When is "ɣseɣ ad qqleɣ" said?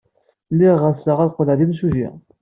0.91-1.55